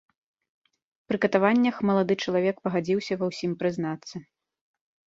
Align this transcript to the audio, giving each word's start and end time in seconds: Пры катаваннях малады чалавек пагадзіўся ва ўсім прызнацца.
Пры 1.11 1.17
катаваннях 1.27 1.75
малады 1.91 2.13
чалавек 2.27 2.55
пагадзіўся 2.65 3.13
ва 3.21 3.25
ўсім 3.35 3.51
прызнацца. 3.63 4.15